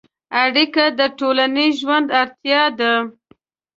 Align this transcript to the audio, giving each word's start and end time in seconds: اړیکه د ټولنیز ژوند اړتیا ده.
اړیکه 0.43 0.83
د 0.99 1.01
ټولنیز 1.17 1.73
ژوند 1.81 2.07
اړتیا 2.21 2.63
ده. 2.79 2.93